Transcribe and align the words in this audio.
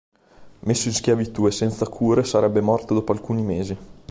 Messo 0.61 0.87
in 0.87 0.95
schiavitù 0.95 1.45
e 1.45 1.51
senza 1.51 1.85
cure 1.85 2.23
sarebbe 2.23 2.59
morto 2.59 2.95
dopo 2.95 3.11
alcuni 3.11 3.43
mesi. 3.43 3.77